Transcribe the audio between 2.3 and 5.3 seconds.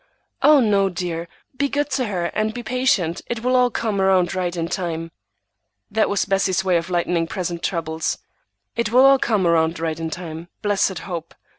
and be patient; it will all come around right in time."